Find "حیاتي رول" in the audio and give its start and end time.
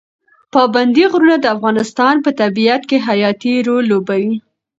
3.07-3.83